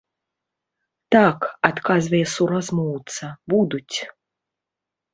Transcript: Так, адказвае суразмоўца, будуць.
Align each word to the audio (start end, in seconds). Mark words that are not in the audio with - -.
Так, 1.17 1.39
адказвае 1.71 2.23
суразмоўца, 2.33 3.25
будуць. 3.55 3.97